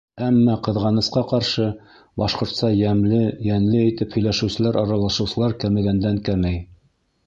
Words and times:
Әммә, 0.27 0.53
ҡыҙғанысҡа 0.67 1.21
ҡаршы, 1.31 1.67
башҡортса 2.23 2.71
йәмле, 2.79 3.21
йәнле 3.51 3.85
итеп 3.93 4.19
һөйләшеүселәр, 4.19 4.85
аралашыусылар 4.85 5.59
кәмегәндән-кәмей. 5.65 6.63